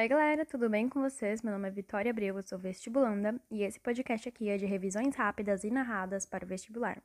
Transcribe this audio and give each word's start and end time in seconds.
Oi, 0.00 0.08
galera, 0.08 0.46
tudo 0.46 0.70
bem 0.70 0.88
com 0.88 1.02
vocês? 1.02 1.42
Meu 1.42 1.52
nome 1.52 1.68
é 1.68 1.70
Vitória 1.70 2.10
Abreu, 2.10 2.34
eu 2.34 2.42
sou 2.42 2.58
vestibulanda 2.58 3.38
e 3.50 3.62
esse 3.62 3.78
podcast 3.78 4.30
aqui 4.30 4.48
é 4.48 4.56
de 4.56 4.64
revisões 4.64 5.14
rápidas 5.14 5.62
e 5.62 5.70
narradas 5.70 6.24
para 6.24 6.42
o 6.42 6.48
vestibular. 6.48 7.02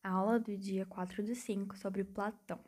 A 0.00 0.10
aula 0.10 0.38
do 0.38 0.56
dia 0.56 0.86
4 0.86 1.24
de 1.24 1.34
5 1.34 1.76
sobre 1.76 2.04
Platão. 2.04 2.60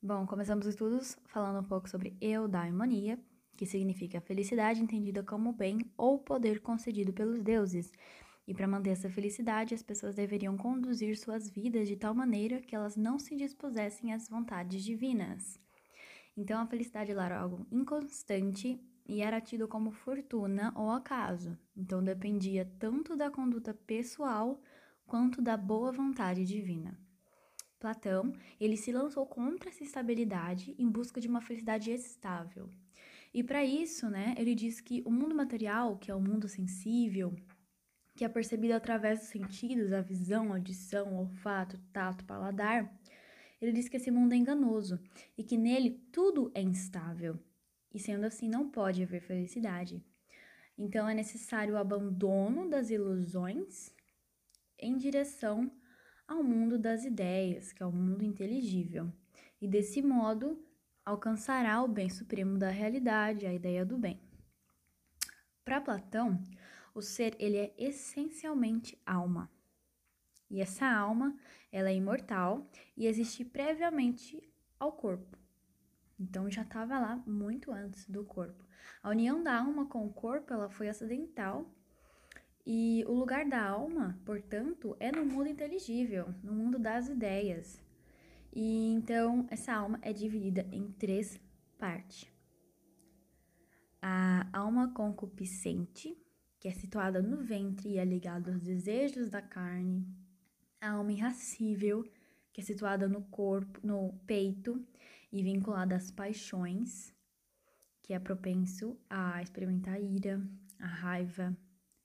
Bom, 0.00 0.24
começamos 0.24 0.66
os 0.66 0.74
estudos 0.74 1.18
falando 1.26 1.64
um 1.64 1.68
pouco 1.68 1.90
sobre 1.90 2.16
eudaimonia, 2.20 3.18
que 3.56 3.66
significa 3.66 4.20
felicidade 4.20 4.80
entendida 4.80 5.24
como 5.24 5.52
bem 5.52 5.80
ou 5.96 6.20
poder 6.20 6.60
concedido 6.60 7.12
pelos 7.12 7.42
deuses, 7.42 7.90
e 8.46 8.52
para 8.52 8.68
manter 8.68 8.90
essa 8.90 9.08
felicidade, 9.08 9.74
as 9.74 9.82
pessoas 9.82 10.14
deveriam 10.14 10.56
conduzir 10.56 11.16
suas 11.16 11.48
vidas 11.48 11.88
de 11.88 11.96
tal 11.96 12.14
maneira 12.14 12.60
que 12.60 12.74
elas 12.74 12.96
não 12.96 13.18
se 13.18 13.34
dispusessem 13.34 14.12
às 14.12 14.28
vontades 14.28 14.84
divinas. 14.84 15.58
Então, 16.36 16.60
a 16.60 16.66
felicidade 16.66 17.12
era 17.12 17.40
algo 17.40 17.66
inconstante 17.70 18.78
e 19.06 19.22
era 19.22 19.40
tido 19.40 19.66
como 19.66 19.90
fortuna 19.90 20.72
ou 20.76 20.90
acaso. 20.90 21.56
Então, 21.76 22.02
dependia 22.02 22.70
tanto 22.78 23.16
da 23.16 23.30
conduta 23.30 23.72
pessoal 23.72 24.60
quanto 25.06 25.40
da 25.40 25.56
boa 25.56 25.92
vontade 25.92 26.44
divina. 26.44 26.98
Platão, 27.78 28.32
ele 28.58 28.76
se 28.76 28.92
lançou 28.92 29.26
contra 29.26 29.68
essa 29.68 29.84
estabilidade 29.84 30.74
em 30.78 30.88
busca 30.88 31.20
de 31.20 31.28
uma 31.28 31.40
felicidade 31.40 31.90
estável. 31.90 32.68
E 33.32 33.42
para 33.42 33.64
isso, 33.64 34.08
né, 34.08 34.34
ele 34.38 34.54
diz 34.54 34.80
que 34.80 35.02
o 35.04 35.10
mundo 35.10 35.34
material, 35.34 35.98
que 35.98 36.10
é 36.10 36.14
o 36.14 36.20
mundo 36.20 36.48
sensível, 36.48 37.34
que 38.14 38.24
é 38.24 38.28
percebido 38.28 38.74
através 38.74 39.20
dos 39.20 39.28
sentidos, 39.28 39.92
a 39.92 40.00
visão, 40.00 40.52
a 40.52 40.56
audição, 40.56 41.16
olfato, 41.16 41.78
tato, 41.92 42.24
paladar, 42.24 42.92
ele 43.60 43.72
diz 43.72 43.88
que 43.88 43.96
esse 43.96 44.10
mundo 44.10 44.32
é 44.32 44.36
enganoso 44.36 45.00
e 45.36 45.42
que 45.42 45.56
nele 45.56 45.90
tudo 46.12 46.50
é 46.54 46.62
instável. 46.62 47.38
E 47.92 47.98
sendo 47.98 48.24
assim, 48.24 48.48
não 48.48 48.70
pode 48.70 49.02
haver 49.02 49.20
felicidade. 49.20 50.04
Então 50.76 51.08
é 51.08 51.14
necessário 51.14 51.74
o 51.74 51.78
abandono 51.78 52.68
das 52.68 52.90
ilusões 52.90 53.94
em 54.78 54.96
direção 54.96 55.70
ao 56.26 56.42
mundo 56.42 56.78
das 56.78 57.04
ideias, 57.04 57.72
que 57.72 57.82
é 57.82 57.86
o 57.86 57.92
mundo 57.92 58.24
inteligível. 58.24 59.12
E 59.60 59.68
desse 59.68 60.02
modo 60.02 60.62
alcançará 61.04 61.82
o 61.82 61.88
bem 61.88 62.08
supremo 62.08 62.58
da 62.58 62.70
realidade, 62.70 63.46
a 63.46 63.54
ideia 63.54 63.84
do 63.84 63.96
bem. 63.96 64.20
Para 65.64 65.80
Platão, 65.80 66.42
o 66.94 67.02
ser 67.02 67.36
ele 67.38 67.56
é 67.56 67.74
essencialmente 67.76 68.98
alma. 69.04 69.50
E 70.50 70.60
essa 70.60 70.86
alma, 70.86 71.36
ela 71.72 71.90
é 71.90 71.94
imortal 71.96 72.70
e 72.96 73.06
existe 73.06 73.44
previamente 73.44 74.40
ao 74.78 74.92
corpo. 74.92 75.36
Então 76.18 76.48
já 76.48 76.62
estava 76.62 76.98
lá 76.98 77.16
muito 77.26 77.72
antes 77.72 78.08
do 78.08 78.24
corpo. 78.24 78.64
A 79.02 79.10
união 79.10 79.42
da 79.42 79.58
alma 79.58 79.86
com 79.86 80.06
o 80.06 80.12
corpo, 80.12 80.52
ela 80.52 80.68
foi 80.68 80.88
acidental. 80.88 81.68
E 82.66 83.04
o 83.06 83.12
lugar 83.12 83.46
da 83.46 83.62
alma, 83.62 84.18
portanto, 84.24 84.96
é 84.98 85.10
no 85.10 85.26
mundo 85.26 85.48
inteligível, 85.48 86.32
no 86.42 86.52
mundo 86.52 86.78
das 86.78 87.08
ideias. 87.08 87.82
E 88.52 88.92
então 88.92 89.46
essa 89.50 89.74
alma 89.74 89.98
é 90.00 90.12
dividida 90.12 90.66
em 90.70 90.92
três 90.92 91.40
partes. 91.76 92.32
A 94.00 94.46
alma 94.52 94.92
concupiscente, 94.94 96.16
que 96.64 96.68
é 96.68 96.72
situada 96.72 97.20
no 97.20 97.44
ventre 97.44 97.90
e 97.90 97.98
é 97.98 98.04
ligada 98.06 98.50
aos 98.50 98.62
desejos 98.62 99.28
da 99.28 99.42
carne, 99.42 100.02
a 100.80 100.92
alma 100.92 101.12
irracível, 101.12 102.02
que 102.54 102.62
é 102.62 102.64
situada 102.64 103.06
no 103.06 103.20
corpo, 103.24 103.86
no 103.86 104.14
peito 104.26 104.82
e 105.30 105.42
vinculada 105.42 105.94
às 105.94 106.10
paixões, 106.10 107.12
que 108.02 108.14
é 108.14 108.18
propenso 108.18 108.98
a 109.10 109.42
experimentar 109.42 109.96
a 109.96 110.00
ira, 110.00 110.40
a 110.78 110.86
raiva. 110.86 111.54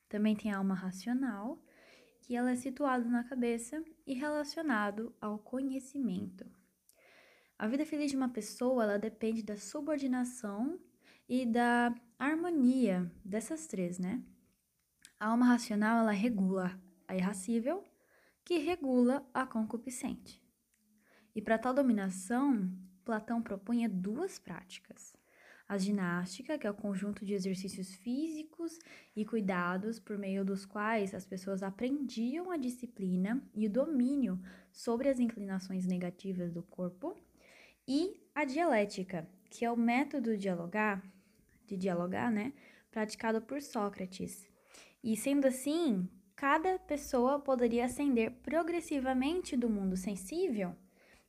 Também 0.09 0.36
tem 0.36 0.52
a 0.52 0.58
alma 0.58 0.76
racional, 0.76 1.64
que 2.24 2.36
ela 2.36 2.52
é 2.52 2.56
situada 2.58 3.06
na 3.06 3.24
cabeça 3.24 3.81
e 4.06 4.14
relacionado 4.14 5.16
ao 5.22 5.40
conhecimento. 5.40 6.46
A 7.58 7.66
vida 7.66 7.86
feliz 7.86 8.12
de 8.12 8.18
uma 8.18 8.28
pessoa, 8.28 8.84
ela 8.84 9.00
depende 9.00 9.41
da 9.41 9.56
subordinação 9.56 10.78
e 11.30 11.46
da 11.46 11.96
harmonia 12.20 13.09
dessas 13.24 13.66
três, 13.66 13.97
né? 13.97 14.22
A 15.19 15.28
alma 15.28 15.47
racional 15.47 16.00
ela 16.00 16.12
regula 16.12 16.80
a 17.06 17.13
irracível, 17.13 17.84
que 18.46 18.57
regula 18.57 19.28
a 19.34 19.46
concupiscente. 19.46 20.41
E 21.35 21.41
para 21.41 21.57
tal 21.57 21.74
dominação, 21.74 22.72
Platão 23.03 23.41
propunha 23.41 23.90
duas 23.90 24.40
práticas. 24.40 25.13
A 25.68 25.78
ginástica, 25.78 26.58
que 26.58 26.66
é 26.66 26.72
o 26.72 26.74
conjunto 26.74 27.25
de 27.25 27.34
exercícios 27.34 27.94
físicos 27.96 28.79
e 29.13 29.25
cuidados 29.25 30.00
por 30.00 30.18
meio 30.18 30.46
dos 30.46 30.66
quais 30.66 31.13
as 31.13 31.25
pessoas 31.25 31.63
aprendiam 31.63 32.50
a 32.50 32.56
disciplina 32.56 33.44
e 33.53 33.68
o 33.68 33.69
domínio 33.69 34.41
sobre 34.72 35.09
as 35.09 35.19
inclinações 35.19 35.85
negativas 35.85 36.53
do 36.53 36.63
corpo, 36.63 37.13
e 37.85 38.24
a 38.34 38.46
dialética, 38.46 39.28
que 39.50 39.66
é 39.66 39.72
o 39.72 39.75
método 39.75 40.31
de 40.31 40.44
dialogar, 40.44 41.03
de 41.68 41.75
dialogar, 41.75 42.31
né, 42.31 42.53
praticado 42.90 43.41
por 43.41 43.62
Sócrates, 43.62 44.47
e 45.04 45.16
sendo 45.16 45.48
assim, 45.48 46.08
cada 46.36 46.78
pessoa 46.80 47.40
poderia 47.40 47.86
ascender 47.86 48.32
progressivamente 48.44 49.56
do 49.56 49.70
mundo 49.70 49.96
sensível, 49.96 50.76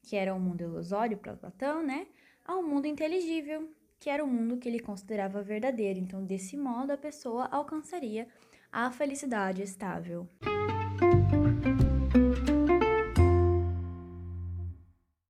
que 0.03 0.17
era 0.17 0.35
o 0.35 0.41
mundo 0.41 0.63
ilusório 0.63 1.19
para 1.19 1.37
Platão, 1.37 1.83
né, 1.83 2.07
ao 2.45 2.63
mundo 2.63 2.87
inteligível, 2.87 3.69
que 3.99 4.09
era 4.09 4.25
o 4.25 4.29
mundo 4.29 4.57
que 4.57 4.69
ele 4.69 4.81
considerava 4.81 5.43
verdadeiro. 5.43 5.99
Então, 5.99 6.25
desse 6.25 6.57
modo, 6.57 6.93
a 6.93 6.97
pessoa 6.97 7.47
alcançaria 7.47 8.27
a 8.73 8.91
felicidade 8.91 9.63
estável. 9.63 10.27